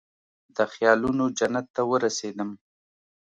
[0.55, 2.49] د خیالونوجنت ته ورسیدم